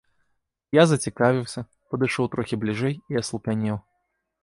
[0.77, 3.83] Я зацікавіўся, падышоў трохі бліжэй і аслупянеў.